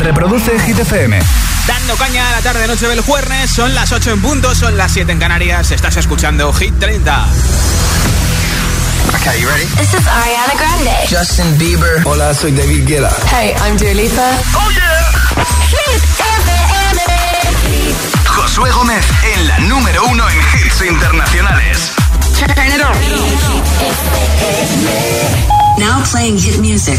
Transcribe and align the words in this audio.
Reproduce 0.00 0.58
Hit 0.60 0.78
FM. 0.78 1.18
Dando 1.66 1.96
caña 1.96 2.28
a 2.28 2.32
la 2.32 2.40
tarde 2.40 2.66
noche 2.66 2.86
del 2.88 3.00
jueves, 3.00 3.50
son 3.50 3.74
las 3.74 3.92
8 3.92 4.12
en 4.12 4.22
punto, 4.22 4.54
son 4.54 4.76
las 4.76 4.92
7 4.92 5.10
en 5.12 5.18
Canarias. 5.18 5.70
Estás 5.70 5.96
escuchando 5.96 6.52
Hit 6.52 6.78
30. 6.78 7.26
Okay, 9.20 9.40
you 9.40 9.48
ready? 9.48 9.64
This 9.76 9.94
is 9.94 10.06
Ariana 10.06 10.54
Grande. 10.54 10.90
Justin 11.08 11.58
Bieber. 11.58 12.02
Hola, 12.04 12.34
soy 12.34 12.52
David 12.52 12.86
Guetta. 12.86 13.10
Hey, 13.30 13.54
I'm 13.64 13.76
Dua 13.76 13.92
Lipa. 13.94 14.30
Oh 14.54 14.70
yeah. 14.70 15.08
Hit 15.68 16.02
FM. 16.40 17.00
Josué 18.24 18.70
Gómez 18.70 19.04
en 19.34 19.48
la 19.48 19.58
número 19.60 20.04
uno 20.06 20.24
en 20.28 20.36
hits 20.36 20.82
internacionales. 20.82 21.92
Turn 22.38 22.50
it 22.50 22.80
on. 22.82 22.96
Now 25.78 26.02
playing 26.04 26.38
hit 26.38 26.58
music. 26.58 26.98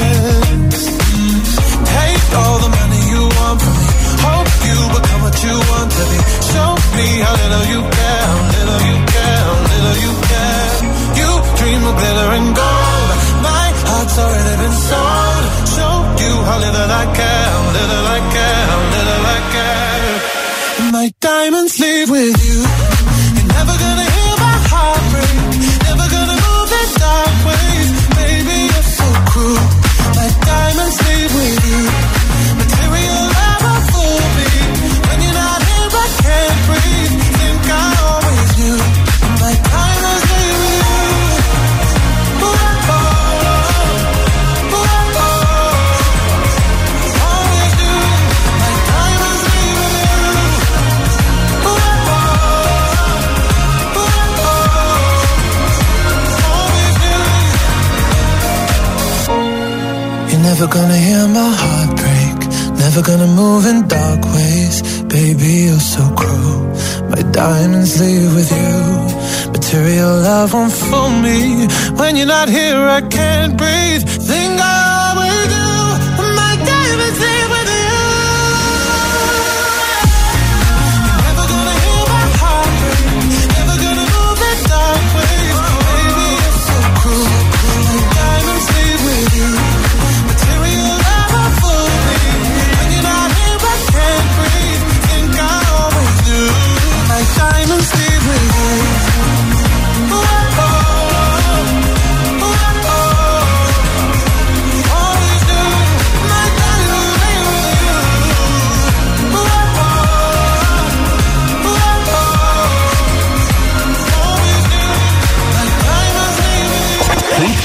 You're 72.21 72.27
not 72.27 72.49
here, 72.49 72.60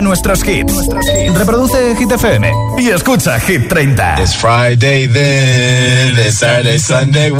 Nuestros 0.00 0.42
hits. 0.46 0.88
Reproduce 1.34 1.96
Hit 1.96 2.10
FM 2.12 2.52
y 2.78 2.90
escucha 2.90 3.40
Hit 3.40 3.68
30. 3.68 4.22
It's 4.22 4.36
Friday 4.36 5.06
then, 5.06 6.18
it's 6.18 6.38
Saturday, 6.38 6.78
Sunday. 6.78 7.32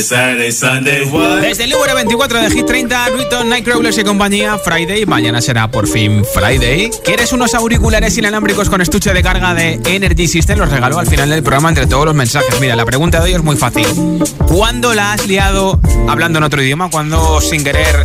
Saturday, 0.00 0.50
Sunday, 0.50 1.04
what? 1.04 1.40
Desde 1.40 1.64
el 1.64 1.70
número 1.70 1.94
24 1.94 2.40
de 2.40 2.50
Hit 2.50 2.66
30, 2.66 3.08
Ruiton, 3.10 3.48
Nightcrawlers 3.48 3.98
y 3.98 4.02
compañía, 4.02 4.58
Friday. 4.58 5.06
Mañana 5.06 5.40
será 5.40 5.70
por 5.70 5.86
fin 5.86 6.24
Friday. 6.24 6.90
¿Quieres 7.04 7.32
unos 7.32 7.54
auriculares 7.54 8.18
inalámbricos 8.18 8.68
con 8.68 8.80
estuche 8.80 9.12
de 9.12 9.22
carga 9.22 9.54
de 9.54 9.80
Energy 9.84 10.26
System? 10.26 10.58
Los 10.58 10.70
regaló 10.70 10.98
al 10.98 11.06
final 11.06 11.30
del 11.30 11.42
programa 11.42 11.68
entre 11.68 11.86
todos 11.86 12.06
los 12.06 12.14
mensajes. 12.14 12.60
Mira, 12.60 12.74
la 12.74 12.84
pregunta 12.84 13.18
de 13.18 13.26
hoy 13.26 13.34
es 13.34 13.42
muy 13.42 13.56
fácil. 13.56 13.86
¿Cuándo 14.48 14.94
la 14.94 15.12
has 15.12 15.28
liado 15.28 15.78
hablando 16.08 16.38
en 16.38 16.44
otro 16.44 16.60
idioma? 16.60 16.90
¿Cuándo 16.90 17.40
sin 17.40 17.62
querer 17.62 18.04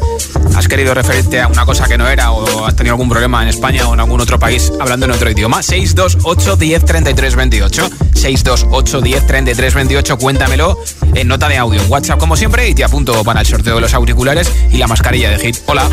has 0.55 0.67
querido 0.69 0.93
referirte 0.93 1.41
a 1.41 1.47
una 1.47 1.65
cosa 1.65 1.85
que 1.85 1.97
no 1.97 2.07
era 2.07 2.31
o 2.31 2.65
has 2.65 2.75
tenido 2.75 2.93
algún 2.93 3.09
problema 3.09 3.43
en 3.43 3.49
España 3.49 3.87
o 3.87 3.93
en 3.93 3.99
algún 3.99 4.21
otro 4.21 4.39
país 4.39 4.71
hablando 4.79 5.05
en 5.05 5.11
otro 5.11 5.29
idioma? 5.29 5.61
628 5.61 6.55
10 6.55 6.85
33 6.85 7.35
28. 7.35 7.89
628 8.13 9.01
10 9.01 9.27
33 9.27 9.73
28. 9.73 10.17
Cuéntamelo 10.17 10.79
en 11.13 11.27
nota 11.27 11.49
de 11.49 11.57
audio 11.57 11.81
en 11.81 11.91
WhatsApp 11.91 12.19
como 12.19 12.37
siempre 12.37 12.69
y 12.69 12.73
te 12.73 12.83
apunto 12.83 13.23
para 13.23 13.41
el 13.41 13.45
sorteo 13.45 13.75
de 13.75 13.81
los 13.81 13.93
auriculares 13.93 14.51
y 14.71 14.77
la 14.77 14.87
mascarilla 14.87 15.29
de 15.29 15.39
Hit. 15.39 15.57
Hola. 15.65 15.89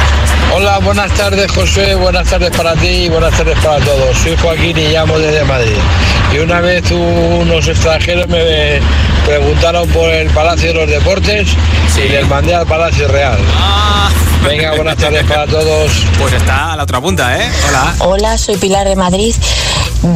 Hola, 0.55 0.79
buenas 0.79 1.13
tardes 1.15 1.51
José, 1.51 1.95
buenas 1.97 2.29
tardes 2.29 2.57
para 2.57 2.75
ti 2.75 2.87
y 2.87 3.09
buenas 3.09 3.37
tardes 3.37 3.59
para 3.59 3.85
todos. 3.85 4.17
Soy 4.19 4.37
Joaquín 4.37 4.79
y 4.79 4.89
llamo 4.89 5.19
desde 5.19 5.45
Madrid. 5.45 5.77
Y 6.33 6.39
una 6.39 6.61
vez 6.61 6.89
unos 6.91 7.67
extranjeros 7.67 8.29
me 8.29 8.81
preguntaron 9.27 9.89
por 9.89 10.09
el 10.09 10.31
Palacio 10.31 10.69
de 10.69 10.75
los 10.75 10.89
Deportes 10.89 11.49
y 11.97 12.09
les 12.09 12.29
mandé 12.29 12.55
al 12.55 12.67
Palacio 12.67 13.09
Real. 13.09 13.39
Ah. 13.57 14.32
Venga, 14.45 14.75
buenas 14.75 14.97
tardes 14.97 15.25
para 15.25 15.47
todos. 15.47 15.93
Pues 16.19 16.33
está 16.33 16.73
a 16.73 16.77
la 16.77 16.83
otra 16.83 17.01
punta, 17.01 17.39
¿eh? 17.39 17.51
Hola. 17.69 17.95
Hola, 18.01 18.39
soy 18.39 18.57
Pilar 18.57 18.89
de 18.89 18.97
Madrid. 18.97 19.35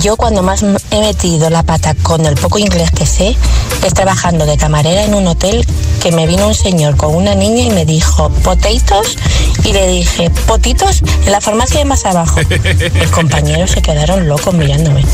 Yo 0.00 0.16
cuando 0.16 0.42
más 0.42 0.64
he 0.90 1.00
metido 1.00 1.48
la 1.48 1.62
pata 1.62 1.94
con 2.02 2.26
el 2.26 2.34
poco 2.34 2.58
inglés 2.58 2.90
que 2.90 3.06
sé 3.06 3.36
es 3.84 3.94
trabajando 3.94 4.44
de 4.44 4.56
camarera 4.56 5.04
en 5.04 5.14
un 5.14 5.28
hotel 5.28 5.64
que 6.02 6.10
me 6.10 6.26
vino 6.26 6.48
un 6.48 6.54
señor 6.54 6.96
con 6.96 7.14
una 7.14 7.34
niña 7.36 7.62
y 7.62 7.70
me 7.70 7.84
dijo 7.84 8.30
potatoes 8.42 9.16
y 9.64 9.72
le 9.72 9.88
dije 9.88 10.30
potitos 10.46 11.02
en 11.24 11.32
la 11.32 11.40
farmacia 11.40 11.78
de 11.78 11.84
más 11.84 12.04
abajo. 12.04 12.40
Mis 12.94 13.10
compañeros 13.10 13.70
se 13.70 13.82
quedaron 13.82 14.28
locos 14.28 14.54
mirándome. 14.54 15.04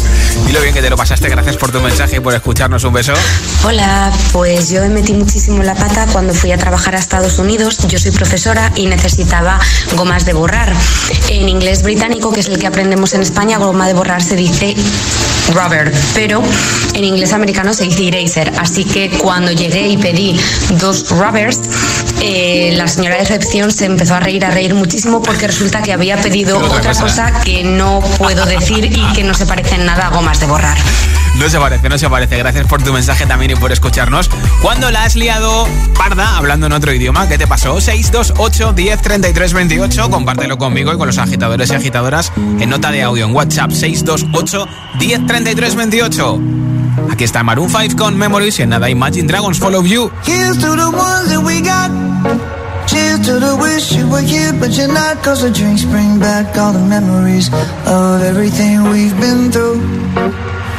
Y 0.48 0.52
lo 0.52 0.60
bien 0.60 0.74
que 0.74 0.80
te 0.80 0.90
lo 0.90 0.96
pasaste, 0.96 1.28
gracias 1.28 1.56
por 1.56 1.70
tu 1.70 1.80
mensaje 1.80 2.16
y 2.16 2.20
por 2.20 2.34
escucharnos. 2.34 2.84
Un 2.84 2.94
beso. 2.94 3.12
Hola, 3.64 4.10
pues 4.32 4.70
yo 4.70 4.80
me 4.82 4.88
metí 4.88 5.12
muchísimo 5.12 5.62
la 5.62 5.74
pata 5.74 6.06
cuando 6.12 6.34
fui 6.34 6.52
a 6.52 6.58
trabajar 6.58 6.94
a 6.94 6.98
Estados 6.98 7.38
Unidos. 7.38 7.78
Yo 7.88 7.98
soy 7.98 8.10
profesora 8.10 8.72
y 8.74 8.86
necesitaba 9.02 9.58
gomas 9.96 10.24
de 10.24 10.32
borrar. 10.32 10.72
En 11.28 11.48
inglés 11.48 11.82
británico, 11.82 12.32
que 12.32 12.38
es 12.38 12.46
el 12.46 12.58
que 12.58 12.68
aprendemos 12.68 13.14
en 13.14 13.22
España, 13.22 13.58
goma 13.58 13.88
de 13.88 13.94
borrar 13.94 14.22
se 14.22 14.36
dice 14.36 14.76
rubber, 15.52 15.92
pero 16.14 16.40
en 16.94 17.04
inglés 17.04 17.32
americano 17.32 17.74
se 17.74 17.82
dice 17.84 18.06
eraser. 18.06 18.52
Así 18.60 18.84
que 18.84 19.10
cuando 19.10 19.50
llegué 19.50 19.88
y 19.88 19.96
pedí 19.96 20.38
dos 20.78 21.10
rubbers, 21.10 21.60
eh, 22.20 22.74
la 22.76 22.86
señora 22.86 23.16
de 23.16 23.24
recepción 23.24 23.72
se 23.72 23.86
empezó 23.86 24.14
a 24.14 24.20
reír, 24.20 24.44
a 24.44 24.50
reír 24.50 24.74
muchísimo 24.74 25.20
porque 25.20 25.48
resulta 25.48 25.82
que 25.82 25.92
había 25.92 26.16
pedido 26.18 26.58
otra 26.58 26.94
cosa 26.94 27.40
que 27.40 27.64
no 27.64 28.00
puedo 28.18 28.46
decir 28.46 28.84
y 28.84 29.12
que 29.14 29.24
no 29.24 29.34
se 29.34 29.46
parece 29.46 29.74
en 29.74 29.86
nada 29.86 30.06
a 30.06 30.10
gomas 30.10 30.38
de 30.38 30.46
borrar. 30.46 30.78
No 31.38 31.48
se 31.48 31.58
parece, 31.58 31.88
no 31.88 31.98
se 31.98 32.08
parece. 32.08 32.38
Gracias 32.38 32.66
por 32.66 32.82
tu 32.82 32.92
mensaje 32.92 33.26
también 33.26 33.52
y 33.52 33.54
por 33.56 33.72
escucharnos. 33.72 34.28
¿Cuándo 34.60 34.90
la 34.90 35.04
has 35.04 35.16
liado 35.16 35.66
parda 35.96 36.36
hablando 36.36 36.66
en 36.66 36.72
otro 36.72 36.92
idioma? 36.92 37.26
¿Qué 37.28 37.38
te 37.38 37.46
pasó? 37.46 37.80
628 37.80 38.72
10 38.74 39.02
33 39.02 39.52
28. 39.52 40.10
Compártelo 40.10 40.58
conmigo 40.58 40.92
y 40.92 40.96
con 40.98 41.06
los 41.06 41.18
agitadores 41.18 41.70
y 41.70 41.74
agitadoras 41.74 42.32
en 42.36 42.68
nota 42.70 42.90
de 42.90 43.02
audio 43.02 43.26
en 43.26 43.34
WhatsApp 43.34 43.70
628 43.70 44.68
10 44.98 45.26
33 45.26 45.74
28. 45.74 46.40
Aquí 47.10 47.24
está 47.24 47.42
Maroon 47.42 47.70
5 47.70 47.96
con 47.96 48.16
Memories 48.16 48.58
y 48.58 48.62
en 48.62 48.68
nada 48.68 48.88
Imagine 48.90 49.26
Dragons 49.26 49.58
Follow 49.58 49.84
You. 49.84 50.10
Here's 50.24 50.58
to 50.58 50.76
the 50.76 50.90
ones 50.90 51.28
that 51.30 51.42
we 51.42 51.60
got. 51.60 51.90
Cheers 52.86 53.20
to 53.26 53.38
the 53.40 53.56
wish 53.56 53.92
you 53.92 54.06
were 54.08 54.20
here, 54.20 54.52
but 54.52 54.70
you're 54.76 54.92
not. 54.92 55.22
Cause 55.24 55.42
the 55.42 55.50
drinks 55.50 55.84
bring 55.84 56.18
back 56.20 56.56
all 56.58 56.72
the 56.72 56.78
memories 56.86 57.48
of 57.86 58.22
everything 58.22 58.90
we've 58.90 59.18
been 59.18 59.50
through. 59.50 59.80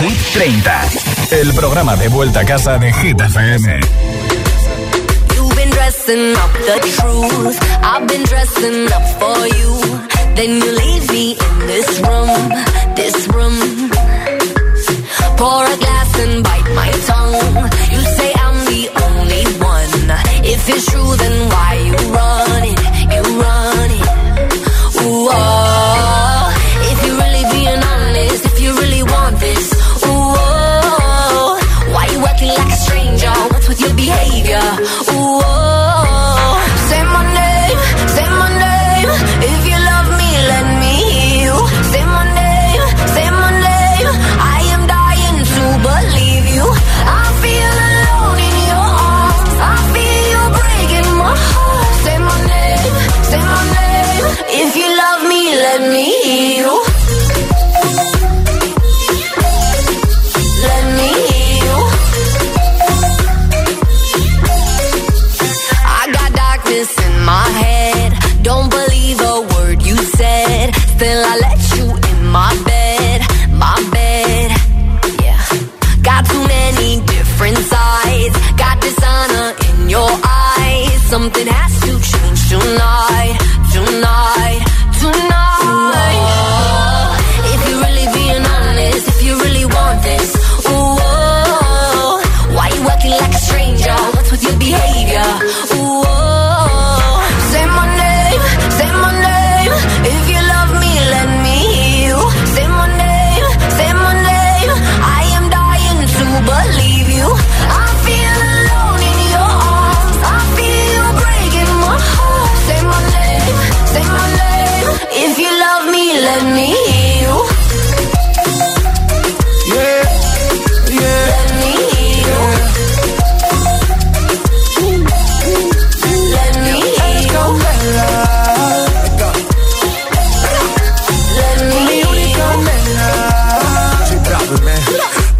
Hit 0.00 0.18
30, 0.34 0.82
el 1.30 1.54
programa 1.54 1.96
de 1.96 2.08
vuelta 2.08 2.40
a 2.40 2.44
casa 2.44 2.78
de 2.78 2.92
Hit 2.92 3.20
FM. 3.20 3.80
You've 5.34 5.56
been 5.56 5.70
dressing 5.70 6.36
up 6.36 6.52
the 6.52 6.80
truth. 6.98 7.58
I've 7.82 8.06
been 8.06 8.22
dressing 8.24 8.92
up 8.92 9.06
for 9.18 9.46
you. 9.46 9.98
Then 10.34 10.60
you 10.60 10.72
leave 10.72 11.10
me 11.10 11.32
in 11.32 11.66
this 11.66 12.00
room, 12.00 12.52
this 12.96 13.28
room. 13.28 13.90
Pour 15.36 15.64
a 15.64 15.76
glass 15.76 16.18
and 16.20 16.42
bite 16.44 16.70
my 16.74 16.90
tongue. 17.06 17.70
You 17.92 18.03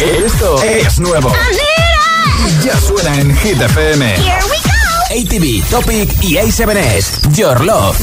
Esto 0.00 0.62
es 0.62 0.98
nuevo. 0.98 1.30
Ya 2.64 2.74
suena 2.80 3.20
en 3.20 3.36
Hit 3.36 3.60
FM. 3.60 4.14
Here 4.16 4.38
we 4.50 4.56
go. 4.64 4.70
ATV, 5.10 5.68
Topic 5.68 6.10
y 6.22 6.36
A7S. 6.36 7.36
Your 7.36 7.60
Love. 7.60 7.98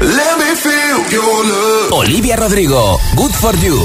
Let 0.00 0.38
me 0.38 0.56
feel 0.56 1.10
your 1.10 1.44
love. 1.44 1.92
Olivia 1.92 2.36
Rodrigo. 2.36 2.98
Good 3.16 3.32
for 3.32 3.54
you. 3.56 3.84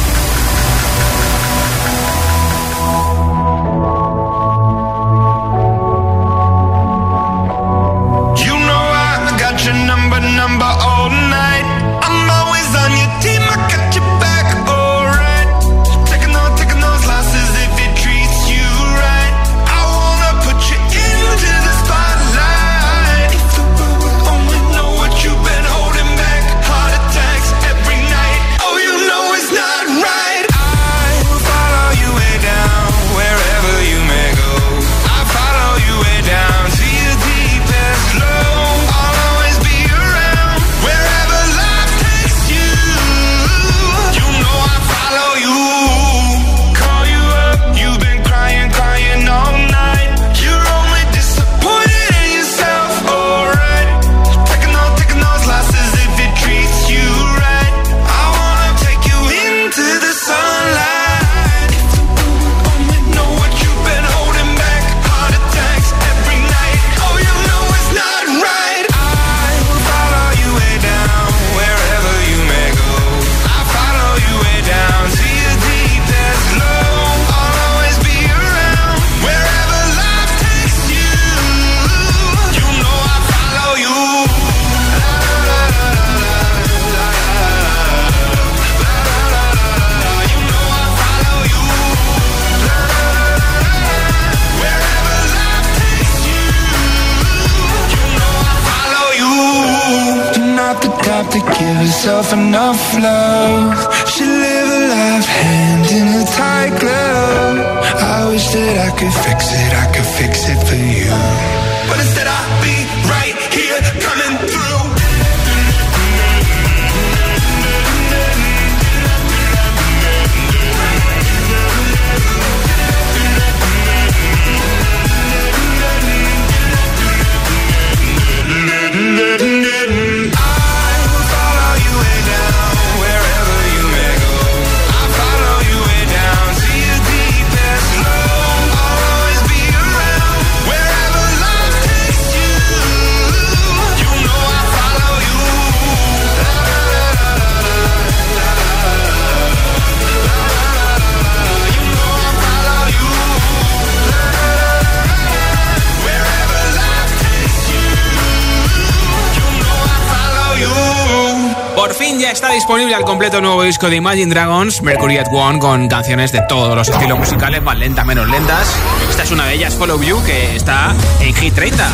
Al 162.93 163.05
completo 163.05 163.39
nuevo 163.41 163.63
disco 163.63 163.89
de 163.89 163.95
Imagine 163.95 164.33
Dragons, 164.33 164.81
Mercury 164.81 165.17
at 165.17 165.27
One, 165.31 165.59
con 165.59 165.87
canciones 165.87 166.31
de 166.31 166.41
todos 166.49 166.75
los 166.75 166.89
estilos 166.89 167.17
musicales, 167.17 167.61
más 167.61 167.77
lentas, 167.77 168.05
menos 168.05 168.27
lentas. 168.27 168.67
Esta 169.09 169.23
es 169.23 169.31
una 169.31 169.45
de 169.45 169.53
ellas, 169.53 169.75
Follow 169.75 170.01
You, 170.01 170.21
que 170.25 170.55
está 170.55 170.93
en 171.21 171.33
Hit 171.33 171.53
30. 171.53 171.87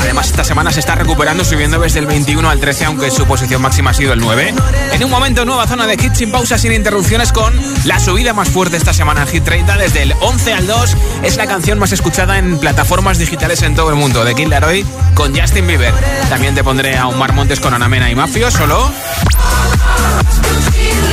Además, 0.00 0.28
esta 0.28 0.44
semana 0.44 0.70
se 0.70 0.80
está 0.80 0.94
recuperando, 0.94 1.44
subiendo 1.44 1.80
desde 1.80 1.98
el 1.98 2.06
21 2.06 2.48
al 2.48 2.60
13, 2.60 2.84
aunque 2.84 3.10
su 3.10 3.24
posición 3.26 3.60
máxima 3.60 3.90
ha 3.90 3.94
sido 3.94 4.12
el 4.12 4.20
9. 4.20 4.54
En 4.92 5.04
un 5.04 5.10
momento, 5.10 5.44
nueva 5.44 5.66
zona 5.66 5.86
de 5.86 5.94
hits 5.94 6.18
sin 6.18 6.30
pausa, 6.30 6.58
sin 6.58 6.72
interrupciones, 6.72 7.32
con 7.32 7.52
la 7.84 7.98
subida 7.98 8.32
más 8.32 8.48
fuerte 8.48 8.76
esta 8.76 8.92
semana 8.92 9.22
en 9.22 9.28
Hit 9.28 9.44
30, 9.44 9.76
desde 9.78 10.02
el 10.02 10.14
11 10.20 10.52
al 10.52 10.66
2. 10.66 10.96
Es 11.24 11.36
la 11.36 11.46
canción 11.46 11.78
más 11.78 11.92
escuchada 11.92 12.38
en 12.38 12.58
plataformas 12.58 13.18
digitales 13.18 13.62
en 13.62 13.74
todo 13.74 13.90
el 13.90 13.96
mundo, 13.96 14.24
de 14.24 14.34
Kid 14.34 14.48
Laroi 14.48 14.84
con 15.14 15.36
Justin 15.36 15.66
Bieber. 15.66 15.94
También 16.28 16.54
te 16.54 16.62
pondré 16.62 16.96
a 16.96 17.08
Omar 17.08 17.32
Montes 17.32 17.58
con 17.58 17.74
Ana 17.74 17.88
Mena 17.88 18.10
y 18.10 18.14
Mafio, 18.14 18.50
solo. 18.50 18.92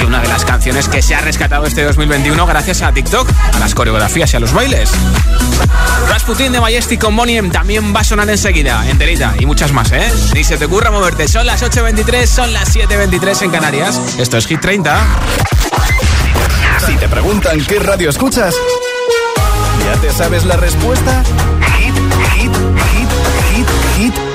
Una 0.06 0.22
de 0.22 0.28
las 0.28 0.44
canciones 0.44 0.90
que 0.90 1.02
se 1.02 1.16
ha 1.16 1.22
rescatado 1.22 1.66
este 1.66 1.84
2021 1.84 2.46
gracias 2.46 2.82
a 2.82 2.92
TikTok, 2.92 3.30
a 3.54 3.60
las 3.60 3.74
coreografías 3.74 4.34
y 4.34 4.38
a 4.38 4.40
los 4.40 4.52
bailes. 4.52 4.92
Rasputin 6.10 6.52
de 6.52 6.60
Majestic 6.60 7.00
con 7.00 7.16
también 7.52 7.96
va 7.96 8.02
a 8.02 8.04
sonar 8.04 8.30
enseguida, 8.30 8.88
enterita, 8.90 9.34
y 9.40 9.46
muchas 9.46 9.72
más, 9.72 9.92
¿eh? 9.92 10.12
Ni 10.34 10.44
se 10.44 10.58
te 10.58 10.66
ocurra 10.66 10.92
moverte. 10.92 11.28
Son 11.28 11.46
las 11.46 11.64
8.23, 11.64 12.26
son 12.26 12.52
las 12.54 12.76
7.23 12.76 13.44
en 13.44 13.52
Canarias. 13.52 14.00
Esto 14.18 14.38
es 14.38 14.46
Hit 14.48 14.60
30. 14.60 15.06
Si 16.86 16.96
te 16.98 17.08
preguntan 17.08 17.64
qué 17.66 17.80
radio 17.80 18.10
escuchas, 18.10 18.54
¿ya 19.86 20.02
te 20.02 20.12
sabes 20.12 20.46
la 20.46 20.58
respuesta? 20.58 21.24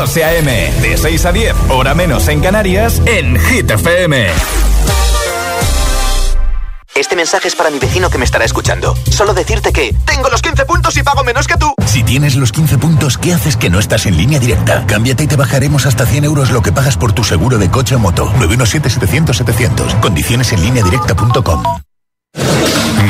José 0.00 0.24
A.M. 0.24 0.72
De 0.80 0.96
6 0.96 1.26
a 1.26 1.32
10, 1.32 1.54
hora 1.68 1.94
menos 1.94 2.26
en 2.28 2.40
Canarias, 2.40 3.02
en 3.04 3.38
Hit 3.38 3.70
FM. 3.70 4.28
Este 6.94 7.16
mensaje 7.16 7.48
es 7.48 7.54
para 7.54 7.68
mi 7.68 7.78
vecino 7.78 8.08
que 8.08 8.16
me 8.16 8.24
estará 8.24 8.46
escuchando. 8.46 8.96
Solo 9.10 9.34
decirte 9.34 9.74
que 9.74 9.94
tengo 10.06 10.30
los 10.30 10.40
15 10.40 10.64
puntos 10.64 10.96
y 10.96 11.02
pago 11.02 11.22
menos 11.22 11.46
que 11.46 11.58
tú. 11.58 11.74
Si 11.84 12.02
tienes 12.02 12.34
los 12.36 12.50
15 12.50 12.78
puntos, 12.78 13.18
¿qué 13.18 13.34
haces 13.34 13.58
que 13.58 13.68
no 13.68 13.78
estás 13.78 14.06
en 14.06 14.16
línea 14.16 14.38
directa? 14.38 14.86
Cámbiate 14.86 15.24
y 15.24 15.26
te 15.26 15.36
bajaremos 15.36 15.84
hasta 15.84 16.06
100 16.06 16.24
euros 16.24 16.50
lo 16.50 16.62
que 16.62 16.72
pagas 16.72 16.96
por 16.96 17.12
tu 17.12 17.22
seguro 17.22 17.58
de 17.58 17.70
coche 17.70 17.94
o 17.94 17.98
moto. 17.98 18.32
917-700-700. 18.38 20.00
Condiciones 20.00 20.50
en 20.54 20.62
línea 20.62 20.82
directa.com. 20.82 21.62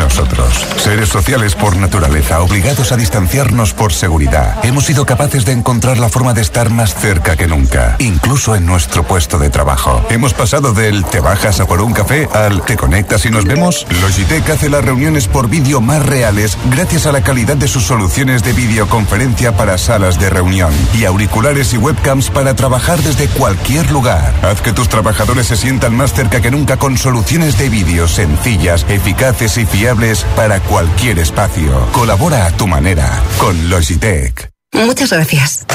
Nosotros, 0.01 0.67
seres 0.79 1.11
sociales 1.11 1.55
por 1.55 1.77
naturaleza, 1.77 2.41
obligados 2.41 2.91
a 2.91 2.97
distanciarnos 2.97 3.75
por 3.75 3.93
seguridad, 3.93 4.57
hemos 4.65 4.87
sido 4.87 5.05
capaces 5.05 5.45
de 5.45 5.53
encontrar 5.53 5.99
la 5.99 6.09
forma 6.09 6.33
de 6.33 6.41
estar 6.41 6.71
más 6.71 6.95
cerca 6.95 7.37
que 7.37 7.47
nunca, 7.47 7.97
incluso 7.99 8.57
en 8.57 8.65
nuestro 8.65 9.03
puesto 9.03 9.39
de 9.39 9.51
trabajo. 9.51 10.03
Hemos 10.09 10.33
pasado 10.33 10.73
del 10.73 11.05
te 11.05 11.21
bajas 11.21 11.61
a 11.61 11.67
por 11.67 11.83
un 11.83 11.93
café 11.93 12.27
al 12.33 12.63
te 12.63 12.79
conectas 12.79 13.27
y 13.27 13.31
nos 13.31 13.45
vemos. 13.45 13.87
Logitech 14.01 14.49
hace 14.49 14.71
las 14.71 14.83
reuniones 14.83 15.29
por 15.29 15.51
vídeo 15.51 15.83
más 15.83 16.05
reales 16.07 16.57
gracias 16.71 17.05
a 17.05 17.13
la 17.13 17.23
calidad 17.23 17.59
de 17.59 17.69
sus 17.69 17.85
soluciones 17.85 18.43
de 18.43 18.55
videoconferencia 18.55 19.55
para 19.55 19.77
salas 19.77 20.19
de 20.19 20.31
reunión 20.31 20.73
y 20.99 21.05
auriculares 21.05 21.75
y 21.75 21.77
webcams 21.77 22.31
para 22.31 22.55
trabajar 22.55 22.99
desde 23.03 23.29
cualquier 23.29 23.91
lugar. 23.91 24.33
Haz 24.43 24.63
que 24.63 24.73
tus 24.73 24.89
trabajadores 24.89 25.49
se 25.49 25.59
sientan 25.59 25.95
más 25.95 26.15
cerca 26.15 26.41
que 26.41 26.51
nunca 26.51 26.79
con 26.79 26.97
soluciones 26.97 27.59
de 27.59 27.69
vídeo 27.69 28.09
sencillas, 28.09 28.87
eficaces 28.89 29.59
y 29.59 29.67
fiables 29.67 29.90
para 30.37 30.61
cualquier 30.61 31.19
espacio. 31.19 31.89
Colabora 31.91 32.47
a 32.47 32.51
tu 32.53 32.69
manera 32.69 33.11
con 33.39 33.69
Logitech. 33.69 34.49
Muchas 34.73 35.11
gracias. 35.11 35.67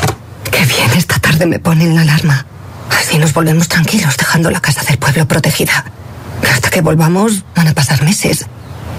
Qué 0.50 0.66
bien, 0.66 0.90
esta 0.96 1.20
tarde 1.20 1.46
me 1.46 1.60
ponen 1.60 1.96
la 1.96 2.04
alarma. 2.04 2.46
Así 2.98 3.18
nos 3.18 3.34
volvemos 3.34 3.68
tranquilos 3.68 4.16
dejando 4.16 4.50
la 4.52 4.62
casa 4.62 4.84
del 4.84 4.98
pueblo 4.98 5.28
protegida. 5.28 5.84
Hasta 6.50 6.70
que 6.70 6.80
volvamos 6.80 7.44
van 7.56 7.68
a 7.68 7.74
pasar 7.74 8.04
meses. 8.04 8.46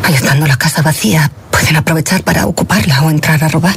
Ahí 0.02 0.14
estando 0.14 0.46
la 0.46 0.58
casa 0.58 0.82
vacía, 0.82 1.30
pueden 1.50 1.76
aprovechar 1.76 2.22
para 2.22 2.46
ocuparla 2.46 3.00
o 3.00 3.08
entrar 3.08 3.42
a 3.42 3.48
robar. 3.48 3.76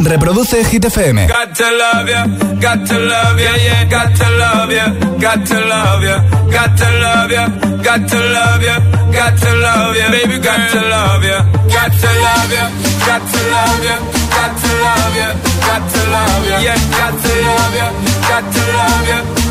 Reproduce 0.00 0.64
Hit 0.64 0.84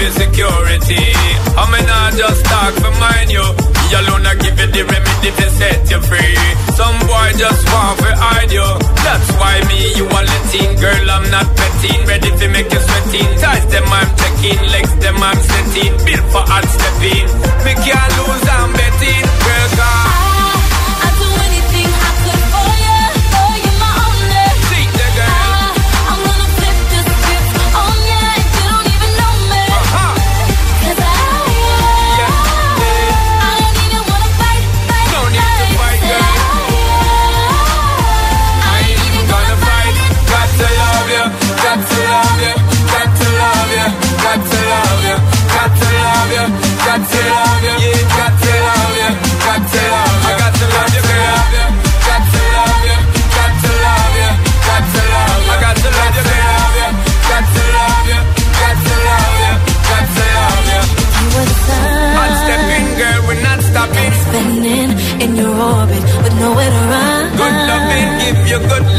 you 0.00 0.10
security. 0.10 1.04
I 1.56 1.62
mean, 1.68 1.88
I 1.88 2.10
just 2.16 2.44
talk 2.46 2.72
for 2.80 2.94
mine, 3.00 3.30
you. 3.30 3.44
Me 3.44 3.96
alone, 3.98 4.24
I 4.26 4.34
give 4.40 4.56
you 4.58 4.68
the 4.70 4.82
remedy 4.86 5.30
to 5.34 5.46
set 5.50 5.90
you 5.90 6.00
free. 6.08 6.36
Some 6.78 6.98
boy 7.04 7.28
just 7.36 7.62
want 7.68 7.98
to 8.00 8.10
hide 8.16 8.52
you. 8.52 8.68
That's 9.04 9.28
why 9.36 9.60
me, 9.68 9.92
you 9.98 10.06
are 10.06 10.24
letting. 10.24 10.70
Girl, 10.80 11.10
I'm 11.10 11.26
not 11.30 11.46
petting. 11.56 12.00
Ready 12.06 12.30
to 12.30 12.46
make 12.48 12.70
you 12.72 12.80
sweating. 12.80 13.30
Ties 13.42 13.66
them, 13.68 13.84
I'm 13.90 14.08
checking. 14.16 14.60
Legs 14.72 14.94
them, 15.02 15.18
I'm 15.20 15.40
setting. 15.42 15.92
Built 16.06 16.26
for 16.32 16.44
hard 16.48 16.64
stepping. 16.64 17.26
Me 17.66 17.72
can't 17.84 18.19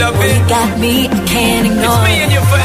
you 0.02 0.12
good 0.12 0.20
loving. 0.20 0.42
You 0.42 0.50
got 0.50 0.80
me, 0.80 1.08
I 1.08 1.26
can't 1.26 1.66
It's 1.68 1.76
ignore 1.76 2.04
me 2.04 2.14
it. 2.14 2.24
and 2.24 2.32
you 2.32 2.40
forever, 2.42 2.61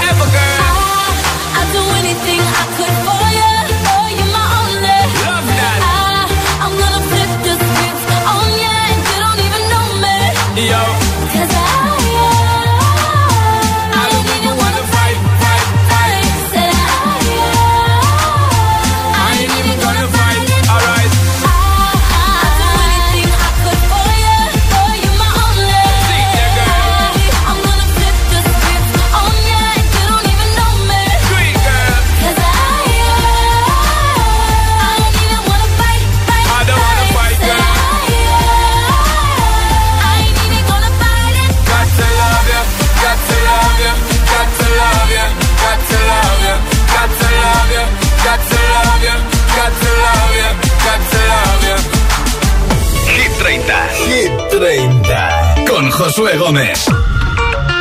Josué 56.16 56.38
Gómez. 56.38 56.87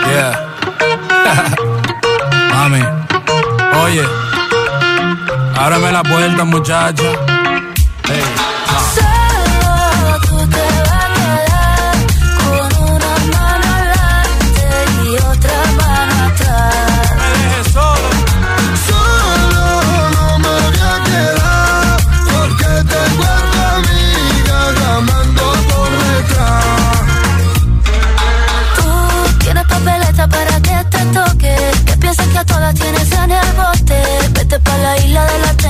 Yeah. 0.10 0.36
Mami, 2.54 2.82
oye, 3.82 4.04
ábreme 5.58 5.92
la 5.94 6.04
puerta, 6.04 6.44
muchacha. 6.44 7.35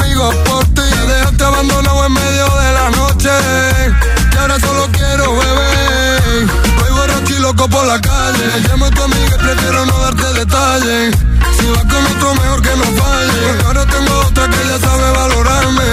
Amigos 0.00 0.34
por 0.46 0.64
ti. 0.74 0.82
Me 1.06 1.12
dejaste 1.12 1.44
abandonado 1.44 2.06
en 2.06 2.12
medio 2.12 2.46
de 2.62 2.72
la 2.78 2.90
noche. 2.90 3.30
Y 4.32 4.36
ahora 4.36 4.60
solo 4.60 4.88
quiero 4.92 5.36
beber. 5.36 6.46
Voy 6.78 6.90
borracho 6.98 7.32
y 7.34 7.38
loco 7.40 7.68
por 7.68 7.84
la 7.86 8.00
calle. 8.00 8.46
Llamo 8.68 8.86
a 8.86 8.90
tu 8.90 9.02
amiga 9.02 9.34
y 9.34 9.38
prefiero 9.38 9.86
no 9.86 9.98
darte 9.98 10.32
detalles. 10.40 11.16
Si 11.58 11.66
vas 11.70 11.84
con 11.92 12.02
otro 12.12 12.34
mejor 12.34 12.62
que 12.62 12.74
no 12.80 12.84
falle. 13.02 13.40
Porque 13.46 13.64
ahora 13.66 13.86
tengo 13.86 14.18
otra 14.28 14.48
que 14.48 14.68
ya 14.68 14.78
sabe 14.86 15.10
valorarme. 15.20 15.88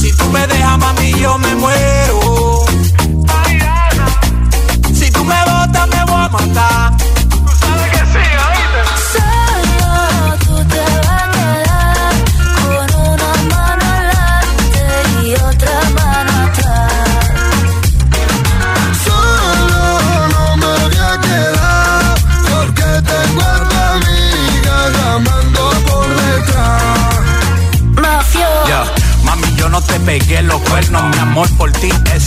Si 0.00 0.12
tú 0.12 0.24
me 0.30 0.46
dejas, 0.46 0.78
mami, 0.78 1.12
yo 1.20 1.38
me 1.38 1.54
muero. 1.54 2.64
Si 4.94 5.10
tú 5.10 5.24
me 5.24 5.38
botas, 5.44 5.88
me 5.88 6.04
voy 6.04 6.22
a 6.24 6.28
matar. 6.28 6.85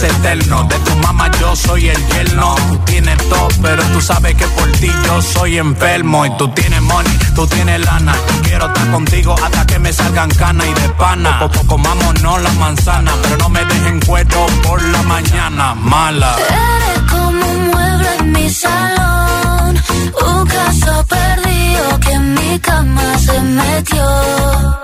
Es 0.03 0.15
eterno. 0.15 0.63
De 0.63 0.75
tu 0.79 0.95
mamá 0.97 1.29
yo 1.39 1.55
soy 1.55 1.89
el 1.89 2.07
yerno. 2.07 2.55
Tú 2.69 2.77
tienes 2.85 3.17
todo, 3.29 3.47
pero 3.62 3.83
tú 3.93 4.01
sabes 4.01 4.35
que 4.35 4.47
por 4.47 4.71
ti 4.73 4.91
yo 5.05 5.21
soy 5.21 5.57
enfermo. 5.57 6.25
Y 6.25 6.38
tú 6.38 6.47
tienes 6.49 6.81
money, 6.81 7.17
tú 7.35 7.47
tienes 7.47 7.79
lana. 7.85 8.13
Quiero 8.43 8.67
estar 8.67 8.91
contigo 8.91 9.35
hasta 9.43 9.65
que 9.65 9.79
me 9.79 9.91
salgan 9.91 10.29
canas 10.31 10.67
y 10.67 10.73
de 10.73 10.89
pana. 10.89 11.39
Poco 11.39 11.65
comámonos 11.67 12.41
la 12.41 12.51
manzana, 12.51 13.12
pero 13.21 13.38
no 13.38 13.49
me 13.49 13.63
dejen 13.65 13.99
cuero 14.01 14.45
por 14.63 14.81
la 14.81 15.01
mañana. 15.03 15.75
Mala. 15.75 16.35
Eres 16.38 17.12
como 17.12 17.45
un 17.45 17.67
mueble 17.71 18.09
en 18.19 18.31
mi 18.31 18.49
salón, 18.49 19.81
un 20.27 20.47
caso 20.47 21.05
perdido 21.07 21.99
que 21.99 22.12
en 22.12 22.33
mi 22.33 22.59
cama 22.59 23.17
se 23.17 23.39
metió. 23.41 24.79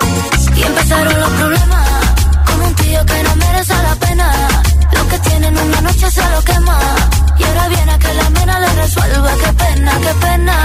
Y 0.56 0.62
empezaron 0.62 1.20
los 1.20 1.30
problemas, 1.30 1.88
con 2.46 2.62
un 2.62 2.74
tío 2.74 3.04
que 3.06 3.22
no 3.22 3.36
merece 3.36 3.74
la 3.74 3.94
pena. 3.96 4.55
Tienen 5.22 5.56
una 5.58 5.80
noche 5.80 6.10
se 6.10 6.22
lo 6.30 6.42
quema. 6.42 6.78
Y 7.38 7.42
ahora 7.44 7.68
viene 7.68 7.92
a 7.92 7.98
que 7.98 8.14
la 8.14 8.30
mena 8.30 8.60
le 8.60 8.68
resuelva. 8.74 9.30
Qué 9.42 9.52
pena, 9.52 9.92
qué 10.00 10.14
pena. 10.26 10.56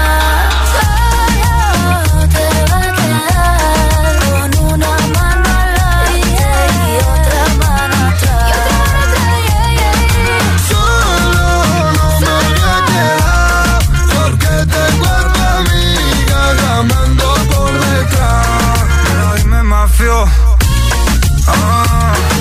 Solo 0.72 2.28
te 2.28 2.46
va 2.70 2.78
a 2.78 2.92
quedar 2.98 4.14
con 4.24 4.50
una 4.72 4.90
mano 5.14 5.48
adelante 5.60 6.12
y 6.88 6.96
otra 7.14 7.42
mano 7.60 7.96
atrás. 8.10 8.48
Y 8.48 8.54
otra 8.60 8.76
mano 8.88 9.02
atrás, 9.02 9.36
yeah, 9.48 9.68
yeah, 9.78 9.96
yeah. 10.16 10.46
Solo 10.68 11.46
no 11.96 12.06
me 12.20 12.34
voy 12.44 12.70
a 12.70 12.80
quedar 12.90 13.78
porque 14.12 14.46
a 14.46 15.26
tu 15.32 15.44
amiga 15.58 16.40
llamando 16.60 17.26
por 17.50 17.72
detrás. 17.72 18.78
Pero 19.04 19.26
dime, 19.36 19.60
mafio. 19.62 20.16
Ah. 21.46 22.31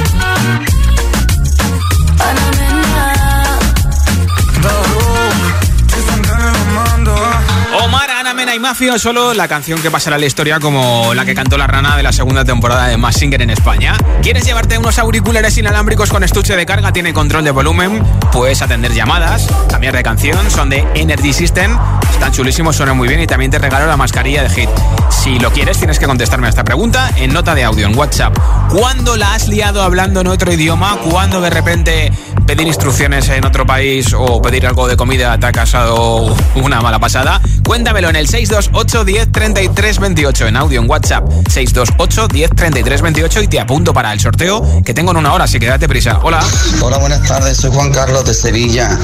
Mafio, 8.72 8.98
solo 8.98 9.34
la 9.34 9.50
canción 9.50 9.82
que 9.82 9.92
pasará 9.92 10.16
a 10.16 10.20
la 10.20 10.26
historia 10.26 10.58
como 10.62 11.14
la 11.14 11.26
que 11.26 11.36
cantó 11.36 11.58
la 11.58 11.68
rana 11.68 11.98
de 11.98 12.04
la 12.04 12.14
segunda 12.14 12.46
temporada 12.46 12.88
de 12.88 12.96
Mass 12.96 13.18
Singer 13.18 13.42
en 13.42 13.50
España. 13.50 13.98
¿Quieres 14.22 14.46
llevarte 14.46 14.78
unos 14.78 14.98
auriculares 14.98 15.58
inalámbricos 15.58 16.10
con 16.10 16.24
estuche 16.24 16.56
de 16.56 16.66
carga? 16.66 16.94
Tiene 16.94 17.14
control 17.14 17.44
de 17.44 17.52
volumen, 17.52 18.02
puedes 18.32 18.62
atender 18.62 18.94
llamadas, 18.94 19.50
cambiar 19.70 19.94
de 19.94 20.04
canción, 20.04 20.50
son 20.50 20.70
de 20.70 20.88
Energy 20.96 21.34
System, 21.34 21.78
están 22.22 22.34
chulísimos, 22.34 22.76
suenan 22.76 22.96
muy 22.96 23.08
bien 23.08 23.20
y 23.20 23.26
también 23.26 23.50
te 23.50 23.58
regalo 23.58 23.88
la 23.88 23.98
mascarilla 23.98 24.44
de 24.44 24.50
Hit. 24.50 24.70
Si 25.10 25.40
lo 25.40 25.52
quieres, 25.52 25.80
tienes 25.80 25.98
que 25.98 26.06
contestarme 26.06 26.46
a 26.46 26.52
esta 26.52 26.64
pregunta 26.64 27.10
en 27.16 27.34
nota 27.34 27.56
de 27.56 27.64
audio 27.64 27.88
en 27.88 27.98
WhatsApp. 27.98 28.38
¿Cuándo 28.70 29.17
la 29.17 29.34
has 29.34 29.48
liado 29.48 29.82
hablando 29.82 30.22
en 30.22 30.28
otro 30.28 30.54
idioma? 30.54 31.00
¿Cuándo 31.10 31.42
de 31.42 31.50
repente 31.50 32.13
pedir 32.46 32.67
instrucciones 32.67 33.28
en 33.30 33.44
otro 33.44 33.65
país 33.65 34.13
o 34.15 34.40
pedir 34.40 34.67
algo 34.67 34.88
de 34.88 34.98
comida 34.98 35.36
te 35.40 35.48
ha 35.48 35.52
casado 35.52 36.36
una 36.56 36.80
mala 36.82 37.00
pasada? 37.00 37.42
Cuéntamelo 37.65 38.10
en 38.10 38.15
el 38.15 38.28
628 38.28 39.04
10 39.04 39.32
33 39.32 40.00
28 40.00 40.48
en 40.48 40.58
audio 40.58 40.82
en 40.82 40.90
WhatsApp 40.90 41.28
628 41.50 42.28
10 42.28 42.52
33 42.56 43.02
28 43.02 43.42
y 43.42 43.48
te 43.48 43.60
apunto 43.60 43.94
para 43.96 44.13
el 44.13 44.19
sorteo 44.19 44.84
que 44.86 44.94
tengo 44.94 45.10
en 45.10 45.17
una 45.17 45.34
hora, 45.34 45.46
así 45.46 45.60
que 45.60 45.65
date 45.65 45.88
prisa. 45.88 46.19
Hola. 46.22 46.40
Hola, 46.82 46.98
buenas 46.98 47.24
tardes, 47.28 47.58
soy 47.58 47.72
Juan 47.72 47.92
Carlos 47.92 48.26
de 48.26 48.34
Sevilla. 48.36 48.96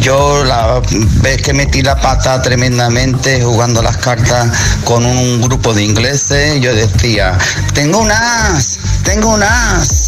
Yo 0.00 0.44
la 0.44 0.80
vez 1.22 1.42
que 1.42 1.52
metí 1.52 1.82
la 1.82 2.00
pata 2.00 2.37
tremendamente 2.42 3.42
jugando 3.42 3.82
las 3.82 3.96
cartas 3.96 4.48
con 4.84 5.04
un 5.04 5.40
grupo 5.40 5.74
de 5.74 5.84
ingleses, 5.84 6.60
yo 6.60 6.74
decía, 6.74 7.36
tengo 7.74 7.98
un 7.98 8.10
as, 8.10 8.78
tengo 9.04 9.34
un 9.34 9.42
as. 9.42 10.07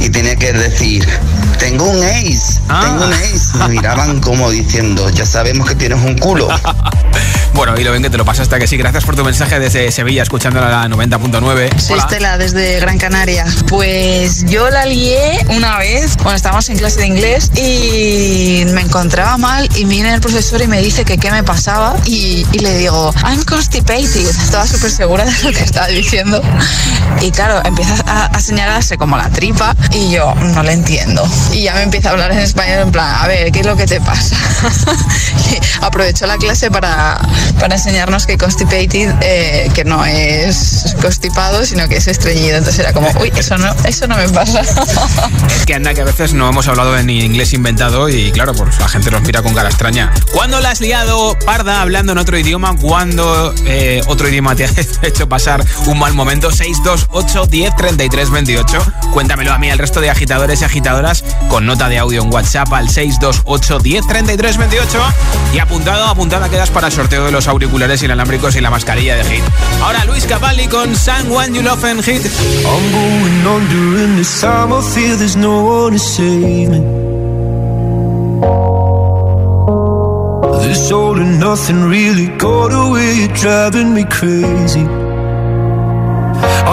Y 0.00 0.10
tenía 0.10 0.36
que 0.36 0.52
decir, 0.52 1.06
tengo 1.58 1.84
un 1.84 2.02
ace, 2.02 2.60
tengo 2.66 3.04
un 3.06 3.12
ace. 3.12 3.58
Me 3.58 3.68
miraban 3.68 4.20
como 4.20 4.50
diciendo, 4.50 5.08
ya 5.10 5.26
sabemos 5.26 5.68
que 5.68 5.74
tienes 5.74 6.02
un 6.04 6.16
culo. 6.18 6.48
Bueno, 7.52 7.78
y 7.78 7.84
lo 7.84 7.90
bien 7.90 8.02
que 8.02 8.08
te 8.08 8.16
lo 8.16 8.24
pasaste, 8.24 8.58
que 8.58 8.66
sí. 8.66 8.76
Gracias 8.76 9.04
por 9.04 9.16
tu 9.16 9.24
mensaje 9.24 9.58
desde 9.58 9.90
Sevilla, 9.90 10.22
escuchando 10.22 10.60
la 10.60 10.86
90.9. 10.88 11.78
Soy 11.78 11.94
Hola. 11.94 12.02
Estela 12.04 12.38
desde 12.38 12.80
Gran 12.80 12.96
Canaria. 12.96 13.44
Pues 13.68 14.46
yo 14.46 14.70
la 14.70 14.86
lié 14.86 15.44
una 15.50 15.76
vez 15.76 16.16
cuando 16.16 16.36
estábamos 16.36 16.68
en 16.70 16.78
clase 16.78 17.00
de 17.00 17.06
inglés 17.08 17.50
y 17.56 18.64
me 18.72 18.80
encontraba 18.82 19.36
mal 19.36 19.68
y 19.76 19.84
viene 19.84 20.14
el 20.14 20.20
profesor 20.20 20.62
y 20.62 20.68
me 20.68 20.80
dice 20.80 21.04
que 21.04 21.18
qué 21.18 21.30
me 21.30 21.42
pasaba 21.42 21.96
y, 22.06 22.46
y 22.52 22.58
le 22.60 22.78
digo, 22.78 23.12
I'm 23.24 23.42
constipated. 23.44 24.26
Estaba 24.26 24.66
súper 24.66 24.90
segura 24.90 25.24
de 25.24 25.42
lo 25.42 25.50
que 25.52 25.60
estaba 25.64 25.88
diciendo. 25.88 26.40
Y 27.20 27.30
claro, 27.30 27.60
empieza 27.64 27.94
a, 28.06 28.26
a 28.26 28.40
señalarse 28.40 28.96
como 28.96 29.16
la 29.18 29.28
y 29.92 30.10
yo 30.10 30.34
no 30.34 30.62
le 30.62 30.72
entiendo. 30.72 31.26
Y 31.52 31.62
ya 31.62 31.74
me 31.74 31.82
empieza 31.82 32.10
a 32.10 32.12
hablar 32.12 32.32
en 32.32 32.38
español 32.38 32.80
en 32.80 32.92
plan, 32.92 33.14
a 33.20 33.26
ver, 33.26 33.50
¿qué 33.52 33.60
es 33.60 33.66
lo 33.66 33.76
que 33.76 33.86
te 33.86 34.00
pasa? 34.00 34.36
Aprovechó 35.80 36.26
la 36.26 36.36
clase 36.36 36.70
para, 36.70 37.20
para 37.58 37.74
enseñarnos 37.74 38.26
que 38.26 38.38
constipated, 38.38 39.14
eh, 39.22 39.70
que 39.74 39.84
no 39.84 40.04
es 40.04 40.94
constipado, 41.00 41.64
sino 41.64 41.88
que 41.88 41.96
es 41.96 42.06
estreñido. 42.06 42.58
Entonces 42.58 42.80
era 42.80 42.92
como, 42.92 43.10
uy, 43.20 43.32
eso 43.36 43.58
no, 43.58 43.74
eso 43.84 44.06
no 44.06 44.16
me 44.16 44.28
pasa. 44.28 44.62
Es 45.56 45.66
que 45.66 45.74
anda 45.74 45.94
que 45.94 46.02
a 46.02 46.04
veces 46.04 46.32
no 46.32 46.48
hemos 46.48 46.68
hablado 46.68 46.96
en 46.96 47.10
inglés 47.10 47.52
inventado 47.52 48.08
y 48.08 48.30
claro, 48.30 48.54
pues 48.54 48.78
la 48.78 48.88
gente 48.88 49.10
nos 49.10 49.22
mira 49.22 49.42
con 49.42 49.54
cara 49.54 49.68
extraña. 49.68 50.12
¿Cuándo 50.32 50.60
la 50.60 50.70
has 50.70 50.80
liado 50.80 51.36
parda 51.44 51.80
hablando 51.80 52.12
en 52.12 52.18
otro 52.18 52.38
idioma? 52.38 52.76
¿Cuándo 52.76 53.54
eh, 53.66 54.00
otro 54.06 54.28
idioma 54.28 54.54
te 54.54 54.64
ha 54.64 54.70
hecho 55.02 55.28
pasar 55.28 55.64
un 55.86 55.98
mal 55.98 56.14
momento? 56.14 56.50
628 56.50 57.46
10 57.46 57.76
33 57.76 58.30
28. 58.30 58.92
Cuéntamelo 59.40 59.56
a 59.56 59.58
mí, 59.58 59.70
al 59.70 59.78
resto 59.78 60.02
de 60.02 60.10
agitadores 60.10 60.60
y 60.60 60.64
agitadoras, 60.66 61.24
con 61.48 61.64
nota 61.64 61.88
de 61.88 61.96
audio 61.96 62.20
en 62.20 62.30
WhatsApp 62.30 62.70
al 62.74 62.90
628 62.90 63.78
10 63.78 64.06
33 64.06 64.58
28. 64.58 64.98
Y 65.54 65.58
apuntado, 65.58 66.04
apuntada 66.04 66.50
quedas 66.50 66.68
para 66.68 66.88
el 66.88 66.92
sorteo 66.92 67.24
de 67.24 67.32
los 67.32 67.48
auriculares 67.48 68.02
inalámbricos 68.02 68.54
y 68.56 68.60
la 68.60 68.68
mascarilla 68.68 69.16
de 69.16 69.24
Hit. 69.24 69.42
Ahora 69.82 70.04
Luis 70.04 70.26
Capaldi 70.26 70.66
con 70.66 70.94
Someone 70.94 71.54
You 71.54 71.62
Love 71.62 71.82
en 71.86 72.02
Hit. 72.02 72.26
I'm 72.26 72.92
going 72.92 73.46
under 73.46 74.04
and 74.04 74.18
this 74.18 74.42
time 74.42 74.74
I 74.74 74.82
feel 74.82 75.16
there's 75.16 75.36
no 75.36 75.62
one 75.62 75.92
to 75.92 75.98
save 75.98 76.68
me. 76.68 76.80
This 80.68 80.92
all 80.92 81.16
and 81.16 81.40
nothing 81.40 81.88
really 81.88 82.26
got 82.36 82.74
away, 82.74 83.26
driving 83.28 83.94
me 83.94 84.04
crazy. 84.04 84.99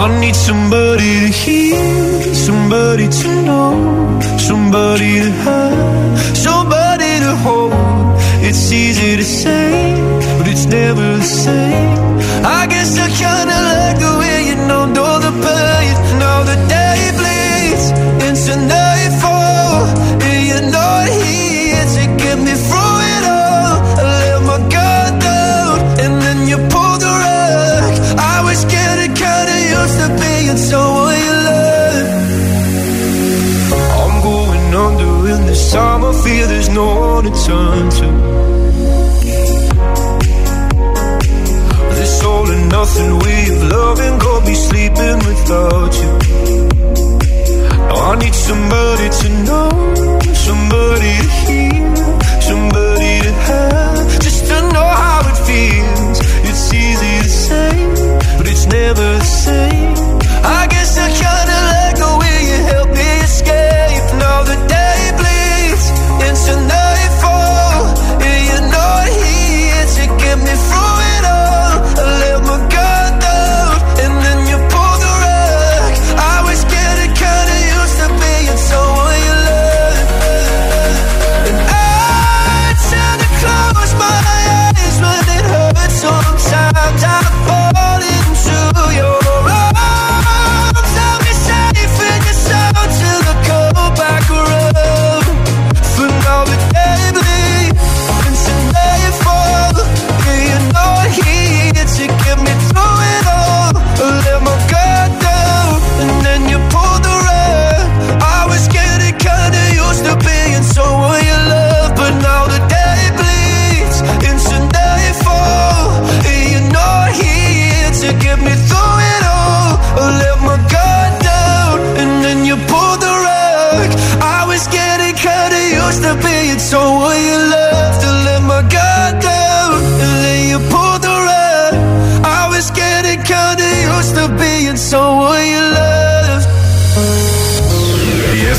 I 0.00 0.20
need 0.20 0.36
somebody 0.36 1.12
to 1.22 1.26
hear, 1.26 2.34
somebody 2.34 3.08
to 3.08 3.42
know, 3.42 4.20
somebody 4.38 5.18
to 5.22 5.30
have, 5.42 6.36
somebody 6.36 6.77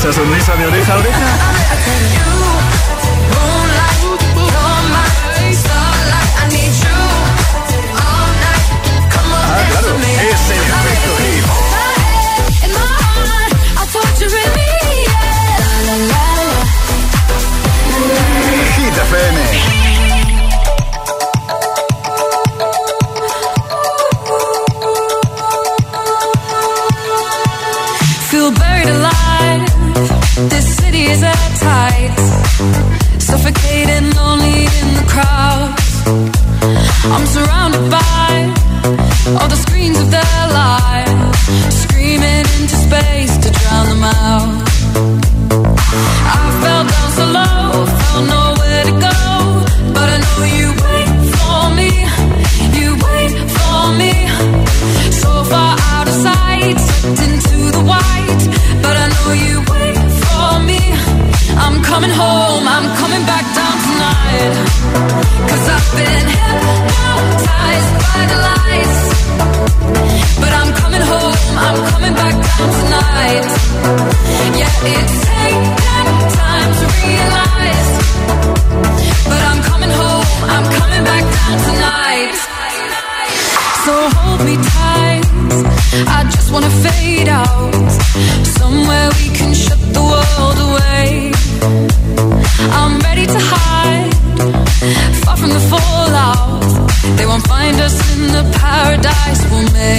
sonrisa 0.08 0.56
de 0.56 0.66
oreja 0.66 0.94
a 0.94 0.98
oreja. 0.98 1.59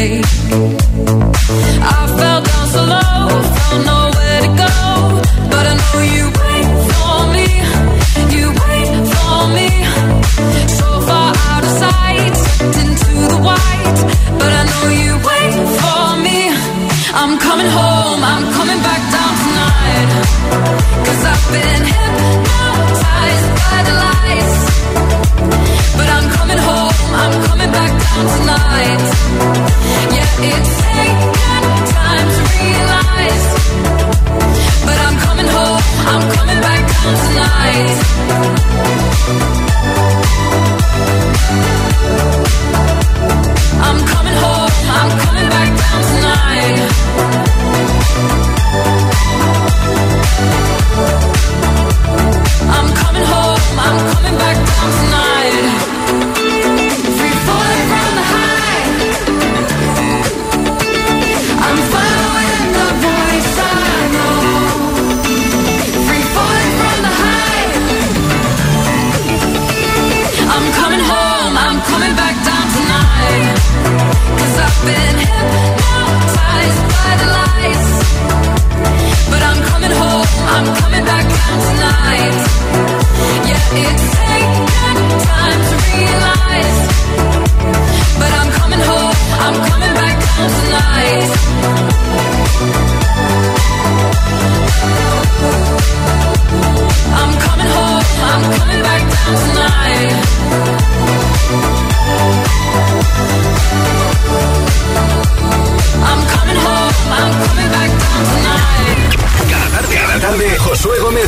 make 0.02 0.80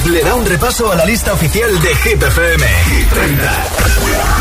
le 0.10 0.22
da 0.22 0.36
un 0.36 0.46
repaso 0.46 0.92
a 0.92 0.96
la 0.96 1.06
lista 1.06 1.34
oficial 1.34 1.80
de 1.82 1.96
Hit 1.96 2.22
FM. 2.22 2.68
Hit 2.86 3.10
30. 3.10 3.64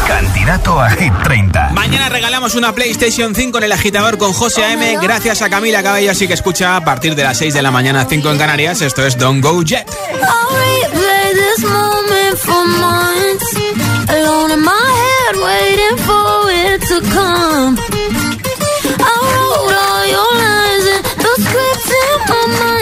Candidato 0.07 0.81
a 0.81 0.91
Hit 0.91 1.13
30. 1.25 1.71
Mañana 1.73 2.09
regalamos 2.09 2.55
una 2.55 2.75
PlayStation 2.75 3.35
5 3.35 3.59
en 3.59 3.65
el 3.65 3.73
agitador 3.73 4.19
con 4.19 4.33
José 4.33 4.65
AM. 4.65 5.01
Gracias 5.01 5.43
a 5.43 5.51
Camila 5.51 5.83
Cabello, 5.83 6.11
así 6.11 6.27
que 6.27 6.35
escucha 6.35 6.77
a 6.77 6.85
partir 6.85 7.15
de 7.15 7.25
las 7.25 7.39
6 7.39 7.55
de 7.55 7.63
la 7.63 7.71
mañana, 7.71 8.07
5 8.09 8.31
en 8.31 8.39
Canarias. 8.39 8.81
Esto 8.81 9.07
es 9.07 9.17
Don't 9.17 9.43
Go 9.43 9.63
Jet. 9.63 9.87
my 22.33 22.47
mind 22.47 22.82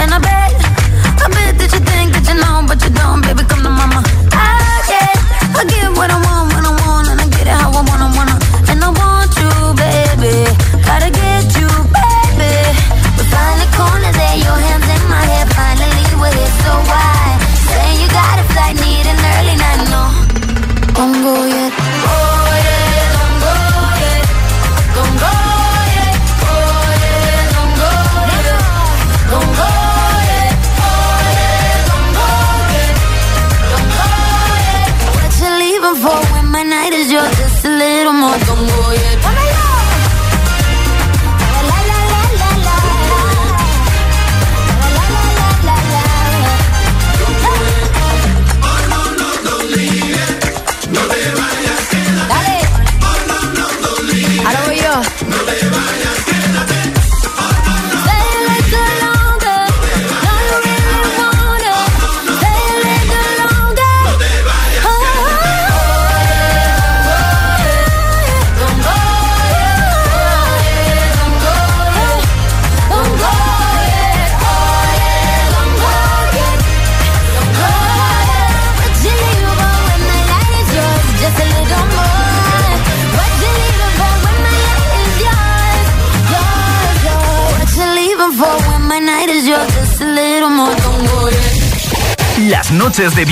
And 0.00 0.14
I 0.14 0.27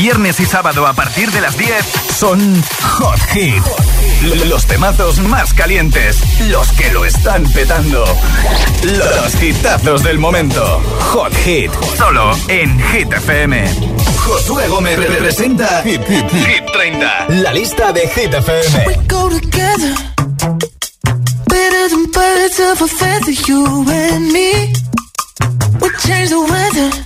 viernes 0.07 0.39
y 0.39 0.47
sábado 0.47 0.87
a 0.87 0.93
partir 0.93 1.33
de 1.33 1.41
las 1.41 1.59
10 1.59 1.85
son 2.17 2.63
Hot 2.81 3.19
Hit. 3.33 3.61
Los 4.47 4.65
temazos 4.65 5.19
más 5.19 5.53
calientes, 5.53 6.21
los 6.49 6.71
que 6.75 6.93
lo 6.93 7.05
están 7.05 7.43
petando. 7.47 8.05
Los 8.85 9.43
hitazos 9.43 10.05
del 10.05 10.21
momento. 10.21 10.81
Hot 11.13 11.35
Hit, 11.45 11.73
solo 11.97 12.39
en 12.47 12.81
Hit 12.93 13.13
FM. 13.13 13.65
Josué 14.19 14.69
Gómez 14.69 14.97
representa 14.97 15.83
Hit, 15.83 16.01
Hit, 16.07 16.31
Hit 16.31 16.73
30. 16.73 17.27
La 17.29 17.53
lista 17.53 17.93
de 17.93 18.07
Hit 18.07 18.33
FM. 18.33 18.87
We 18.87 18.95
go 19.09 19.29
together. 19.29 19.93
Better 21.49 21.89
than 21.89 22.13
birds 22.13 22.61
of 22.61 22.81
a 22.81 22.87
feather, 22.87 23.33
you 23.49 23.85
and 23.91 24.33
me. 24.33 24.73
We 25.81 25.91
change 25.99 26.31
the 26.31 26.39
weather. 26.49 27.06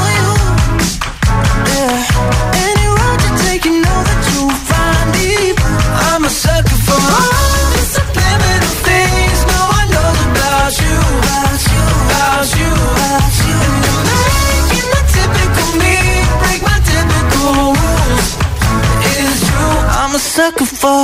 for 20.77 21.00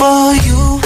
for 0.00 0.32
you. 0.46 0.80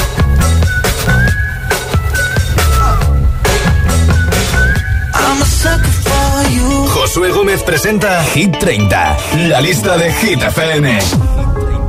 I'm 5.14 5.38
a 5.40 5.46
sucker 5.46 5.94
for 6.02 6.50
you. 6.50 6.88
Josué 6.88 7.30
Gómez 7.30 7.62
presenta 7.62 8.22
Hit 8.34 8.58
30, 8.58 9.16
la 9.48 9.60
lista 9.60 9.96
de 9.96 10.10
Hit 10.10 10.42
FM. 10.42 10.98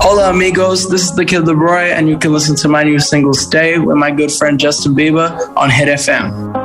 Hola 0.02 0.30
amigos, 0.30 0.88
this 0.88 1.02
is 1.02 1.16
the 1.16 1.26
Kid 1.26 1.48
Leroy, 1.48 1.92
and 1.98 2.08
you 2.08 2.20
can 2.20 2.32
listen 2.32 2.56
to 2.58 2.68
my 2.70 2.84
new 2.84 3.00
single 3.00 3.34
"Stay" 3.34 3.80
with 3.80 3.98
my 3.98 4.12
good 4.12 4.32
friend 4.32 4.60
Justin 4.60 4.94
Bieber 4.94 5.32
on 5.56 5.72
Hit 5.72 5.88
FM. 5.88 6.65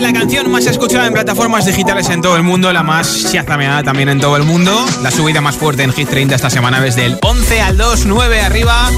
La 0.00 0.12
canción 0.12 0.50
más 0.50 0.64
escuchada 0.66 1.06
en 1.06 1.12
plataformas 1.12 1.66
digitales 1.66 2.08
en 2.10 2.22
todo 2.22 2.36
el 2.36 2.44
mundo, 2.44 2.72
la 2.72 2.82
más 2.84 3.32
chazameada 3.32 3.82
también 3.82 4.08
en 4.08 4.20
todo 4.20 4.36
el 4.36 4.44
mundo. 4.44 4.72
La 5.02 5.10
subida 5.10 5.40
más 5.40 5.56
fuerte 5.56 5.82
en 5.82 5.92
Hit 5.92 6.08
30 6.08 6.36
esta 6.36 6.50
semana 6.50 6.80
desde 6.80 7.04
el 7.06 7.18
11 7.20 7.60
al 7.60 7.76
2, 7.76 8.06
9 8.06 8.40
arriba 8.40 8.90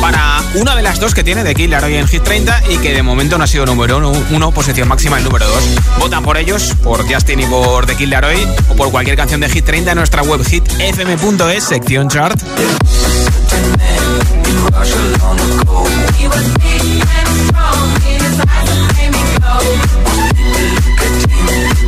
para 0.00 0.42
una 0.54 0.74
de 0.74 0.82
las 0.82 0.98
dos 0.98 1.14
que 1.14 1.22
tiene 1.22 1.44
de 1.44 1.54
Killer 1.54 1.84
hoy 1.84 1.96
en 1.96 2.08
Hit 2.08 2.22
30 2.22 2.62
y 2.70 2.78
que 2.78 2.94
de 2.94 3.02
momento 3.02 3.36
no 3.36 3.44
ha 3.44 3.46
sido 3.46 3.66
número 3.66 3.98
uno, 3.98 4.12
uno 4.30 4.50
posición 4.50 4.88
máxima 4.88 5.18
el 5.18 5.24
número 5.24 5.46
2. 5.46 5.64
Votan 6.00 6.22
por 6.22 6.38
ellos, 6.38 6.74
por 6.82 7.06
Justin 7.12 7.40
y 7.40 7.46
por 7.46 7.84
The 7.84 7.94
Killer 7.96 8.24
hoy 8.24 8.46
o 8.68 8.74
por 8.74 8.90
cualquier 8.90 9.16
canción 9.16 9.40
de 9.40 9.50
Hit 9.50 9.64
30 9.64 9.92
en 9.92 9.98
nuestra 9.98 10.22
web 10.22 10.42
hitfm.es, 10.42 11.64
sección 11.64 12.08
chart. 12.08 12.40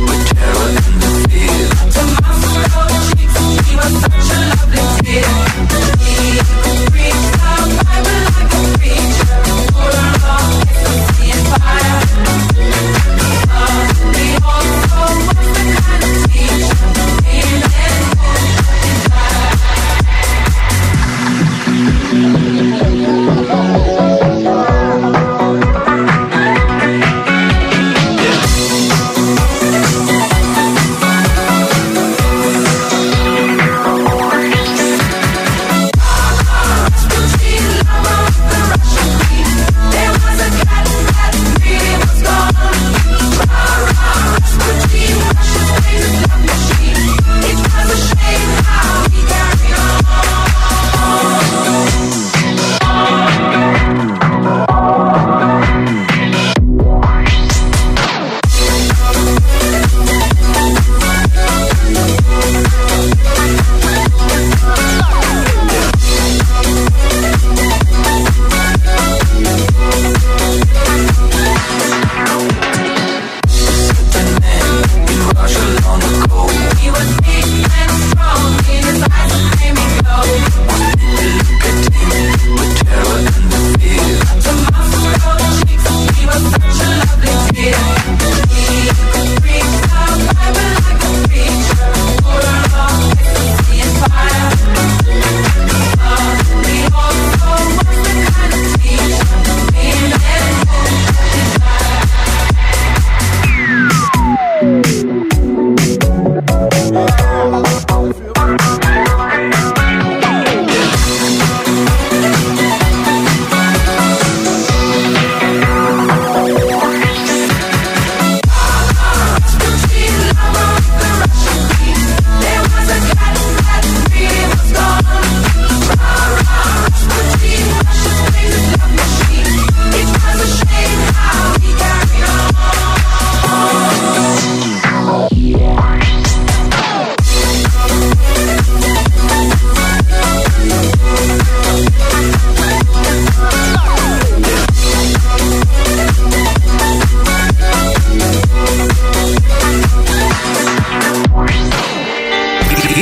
with 0.07 0.25
terror 0.37 0.69
and 0.79 0.97
the 1.01 1.09
fear. 1.29 1.67
Took 1.95 2.09
my 2.21 2.31
from 2.73 2.87
your 2.93 3.03
cheeks, 3.09 3.37
you 3.69 3.77
was 3.77 3.93
such 4.01 4.31
a 4.31 4.39
lovely. 4.49 4.98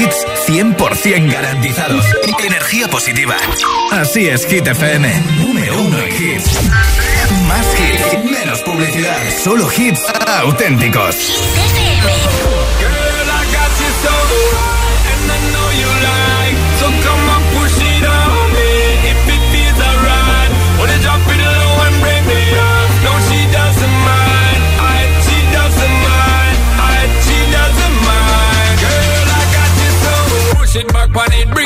Hits 0.07 0.25
100% 0.47 1.31
garantizados. 1.31 2.05
Energía 2.45 2.87
positiva. 2.87 3.35
Así 3.91 4.27
es, 4.27 4.45
Hit 4.47 4.65
FM. 4.65 5.21
Número 5.41 5.81
uno 5.81 5.99
en 5.99 6.07
hits. 6.07 6.49
Más 7.47 7.67
hits, 7.77 8.23
menos 8.23 8.61
publicidad. 8.61 9.17
Solo 9.43 9.67
hits 9.69 10.01
auténticos. 10.25 11.15
Girl, 12.79 12.93
I 12.93 12.96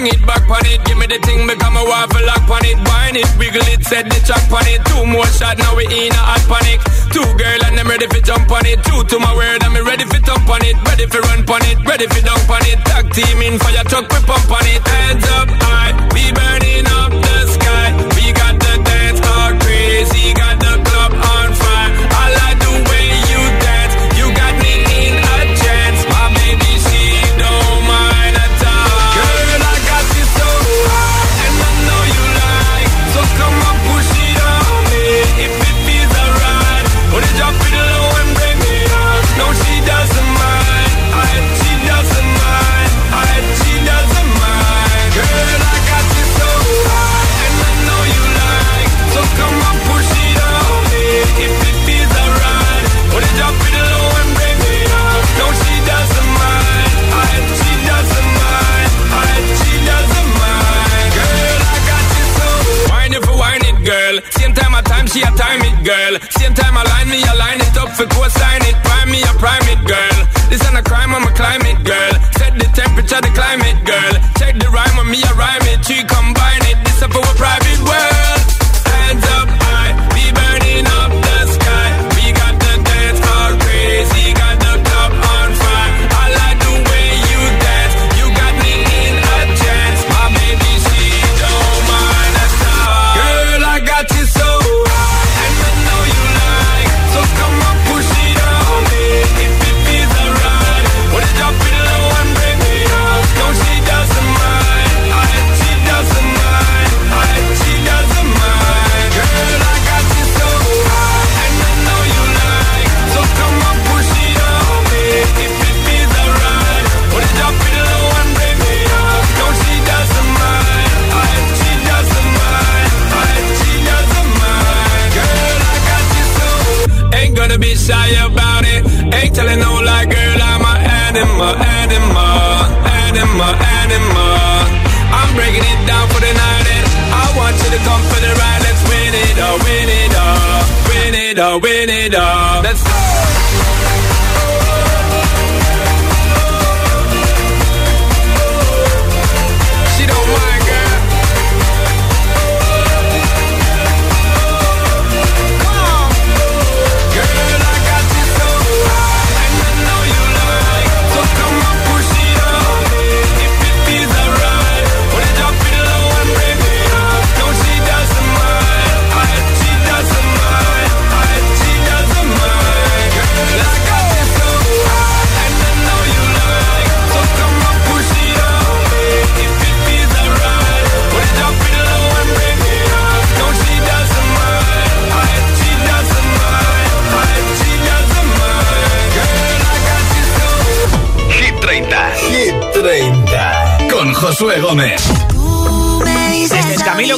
Bring 0.02 0.18
it 0.18 0.26
back 0.26 0.50
on 0.50 0.66
it, 0.66 0.82
give 0.90 0.98
me 0.98 1.06
the 1.06 1.22
thing, 1.22 1.46
become 1.46 1.78
a 1.78 1.86
waffle 1.86 2.26
lock 2.26 2.50
on 2.50 2.66
it. 2.66 2.74
Bind 2.90 3.22
it, 3.22 3.30
wiggle 3.38 3.62
it, 3.70 3.86
set 3.86 4.10
the 4.10 4.18
track 4.26 4.50
on 4.50 4.66
it. 4.66 4.82
Two 4.90 5.06
more 5.06 5.30
shot, 5.30 5.62
now 5.62 5.78
we 5.78 5.86
in 5.86 6.10
a 6.10 6.18
hot 6.18 6.42
panic. 6.50 6.82
Two 7.14 7.22
girl 7.38 7.62
and 7.70 7.78
I'm 7.78 7.86
ready 7.86 8.10
for 8.10 8.18
jump 8.18 8.50
on 8.50 8.66
it. 8.66 8.82
Two 8.82 9.06
to 9.06 9.20
my 9.22 9.30
word, 9.38 9.62
I'm 9.62 9.78
ready 9.86 10.06
for 10.10 10.18
jump 10.26 10.50
on 10.50 10.66
it. 10.66 10.74
Ready 10.90 11.06
for 11.06 11.22
run 11.22 11.46
on 11.46 11.62
it, 11.70 11.78
ready 11.86 12.10
for 12.10 12.22
dunk 12.26 12.50
on 12.50 12.66
it. 12.66 12.82
Tag 12.82 13.14
team 13.14 13.46
in 13.46 13.62
fire 13.62 13.86
truck, 13.86 14.10
we 14.10 14.18
pump 14.26 14.50
on 14.50 14.66
it. 14.66 14.82
Heads 14.82 15.30
up 15.38 15.50
high, 15.70 15.94
we 16.18 16.34
burning 16.34 16.90
up. 16.98 17.01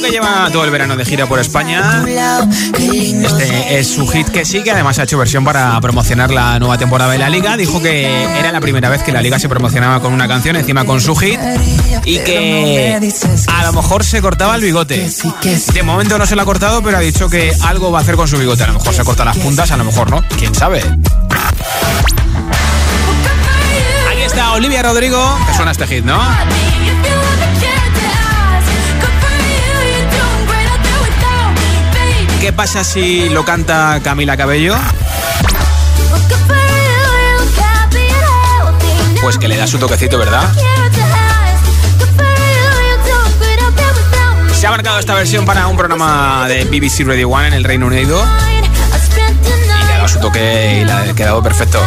Que 0.00 0.10
lleva 0.10 0.50
todo 0.52 0.64
el 0.64 0.70
verano 0.70 0.96
de 0.96 1.04
gira 1.04 1.26
por 1.26 1.38
España. 1.38 2.04
Este 2.76 3.78
es 3.78 3.88
su 3.88 4.06
hit 4.06 4.28
que 4.28 4.44
sí, 4.44 4.62
que 4.62 4.72
además 4.72 4.98
ha 4.98 5.04
hecho 5.04 5.16
versión 5.16 5.44
para 5.44 5.80
promocionar 5.80 6.30
la 6.30 6.58
nueva 6.58 6.76
temporada 6.76 7.12
de 7.12 7.18
la 7.18 7.30
liga. 7.30 7.56
Dijo 7.56 7.80
que 7.80 8.24
era 8.38 8.52
la 8.52 8.60
primera 8.60 8.90
vez 8.90 9.02
que 9.02 9.12
la 9.12 9.22
liga 9.22 9.38
se 9.38 9.48
promocionaba 9.48 10.00
con 10.00 10.12
una 10.12 10.28
canción, 10.28 10.56
encima 10.56 10.84
con 10.84 11.00
su 11.00 11.16
hit, 11.16 11.40
y 12.04 12.18
que 12.18 13.00
a 13.46 13.64
lo 13.64 13.72
mejor 13.72 14.04
se 14.04 14.20
cortaba 14.20 14.56
el 14.56 14.62
bigote. 14.62 15.08
De 15.72 15.82
momento 15.82 16.18
no 16.18 16.26
se 16.26 16.36
lo 16.36 16.42
ha 16.42 16.44
cortado, 16.44 16.82
pero 16.82 16.98
ha 16.98 17.00
dicho 17.00 17.30
que 17.30 17.52
algo 17.62 17.90
va 17.90 18.00
a 18.00 18.02
hacer 18.02 18.16
con 18.16 18.28
su 18.28 18.36
bigote. 18.36 18.64
A 18.64 18.66
lo 18.66 18.74
mejor 18.74 18.92
se 18.92 19.04
corta 19.04 19.24
las 19.24 19.38
puntas, 19.38 19.70
a 19.70 19.76
lo 19.76 19.84
mejor 19.84 20.10
no. 20.10 20.22
¿Quién 20.38 20.54
sabe? 20.54 20.80
Aquí 24.10 24.22
está 24.22 24.52
Olivia 24.52 24.82
Rodrigo, 24.82 25.38
que 25.46 25.54
suena 25.54 25.70
este 25.70 25.86
hit, 25.86 26.04
¿no? 26.04 26.20
¿Qué 32.44 32.52
pasa 32.52 32.84
si 32.84 33.30
lo 33.30 33.42
canta 33.42 34.00
Camila 34.04 34.36
Cabello? 34.36 34.76
Pues 39.22 39.38
que 39.38 39.48
le 39.48 39.56
da 39.56 39.66
su 39.66 39.78
toquecito, 39.78 40.18
¿verdad? 40.18 40.52
Se 44.52 44.66
ha 44.66 44.70
marcado 44.70 44.98
esta 44.98 45.14
versión 45.14 45.46
para 45.46 45.68
un 45.68 45.78
programa 45.78 46.46
de 46.46 46.66
BBC 46.66 47.06
Radio 47.06 47.30
One 47.30 47.48
en 47.48 47.54
el 47.54 47.64
Reino 47.64 47.86
Unido 47.86 48.22
y 48.22 49.86
le 49.86 49.92
ha 49.94 49.96
dado 49.96 50.08
su 50.08 50.20
toque 50.20 50.80
y 50.82 50.84
le 50.84 50.92
ha 50.92 51.14
quedado 51.14 51.42
perfecto. 51.42 51.80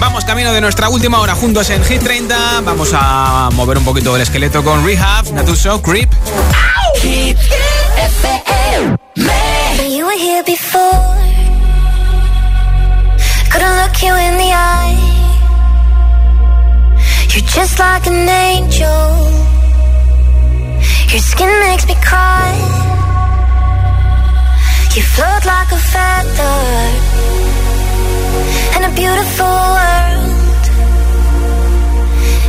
Vamos 0.00 0.24
camino 0.24 0.52
de 0.54 0.62
nuestra 0.62 0.88
última 0.88 1.20
hora 1.20 1.34
juntos 1.34 1.68
en 1.68 1.84
Hit 1.84 2.02
30. 2.02 2.15
Vamos 2.28 2.90
a 2.92 3.50
mover 3.52 3.78
un 3.78 3.84
poquito 3.84 4.16
el 4.16 4.22
esqueleto 4.22 4.64
con 4.64 4.84
Rehab, 4.84 5.32
Natuso, 5.32 5.80
Creep. 5.80 6.10
You're 17.32 17.44
just 17.44 17.78
like 17.78 18.06
an 18.06 18.28
angel. 18.28 19.30
Your 21.12 21.20
skin 21.20 21.50
makes 21.68 21.86
me 21.86 21.94
cry. 22.02 22.54
You 24.94 25.02
float 25.02 25.44
like 25.44 25.70
a 25.70 25.80
feather 25.92 26.58
in 28.76 28.84
a 28.84 28.94
beautiful 28.96 29.46
world. 29.46 30.25